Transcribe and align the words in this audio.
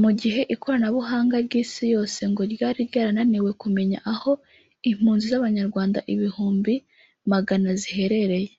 Mu 0.00 0.10
gihe 0.20 0.40
ikoranabuhanga 0.54 1.36
ry’isi 1.46 1.84
yose 1.94 2.20
ngo 2.30 2.42
ryari 2.52 2.80
ryananiwe 2.90 3.50
kumenya 3.62 3.98
aho 4.12 4.32
impunzi 4.90 5.24
z’abanyarwanda 5.32 5.98
ibihumbi 6.12 6.74
magana 7.32 7.68
ziherereye 7.80 8.50